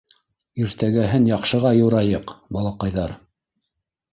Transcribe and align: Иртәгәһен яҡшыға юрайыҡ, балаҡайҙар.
Иртәгәһен 0.63 1.27
яҡшыға 1.31 1.73
юрайыҡ, 1.81 2.33
балаҡайҙар. 2.59 3.15